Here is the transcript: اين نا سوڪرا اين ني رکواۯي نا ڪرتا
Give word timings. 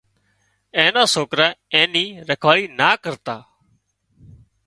اين 0.77 0.91
نا 0.95 1.03
سوڪرا 1.13 1.47
اين 1.73 1.87
ني 1.93 2.05
رکواۯي 2.29 2.63
نا 2.79 2.89
ڪرتا 3.03 3.35